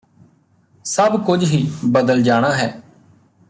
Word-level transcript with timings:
ਸਭ 0.85 1.25
ਕੁਝ 1.25 1.43
ਹੀ 1.43 1.71
ਬਦਲ 1.85 2.23
ਜਾਣਾ 2.23 2.51
ਹੈ 2.51 2.81